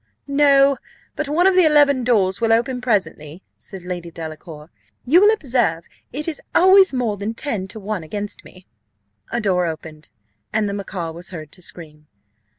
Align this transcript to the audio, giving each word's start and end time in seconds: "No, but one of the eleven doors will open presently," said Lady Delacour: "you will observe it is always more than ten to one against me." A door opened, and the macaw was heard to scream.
"No, 0.25 0.77
but 1.15 1.29
one 1.29 1.45
of 1.45 1.53
the 1.53 1.63
eleven 1.63 2.03
doors 2.03 2.41
will 2.41 2.51
open 2.51 2.81
presently," 2.81 3.43
said 3.55 3.83
Lady 3.83 4.09
Delacour: 4.09 4.71
"you 5.05 5.21
will 5.21 5.31
observe 5.31 5.83
it 6.11 6.27
is 6.27 6.41
always 6.55 6.91
more 6.91 7.17
than 7.17 7.35
ten 7.35 7.67
to 7.67 7.79
one 7.79 8.01
against 8.01 8.43
me." 8.43 8.65
A 9.31 9.39
door 9.39 9.67
opened, 9.67 10.09
and 10.51 10.67
the 10.67 10.73
macaw 10.73 11.11
was 11.11 11.29
heard 11.29 11.51
to 11.51 11.61
scream. 11.61 12.07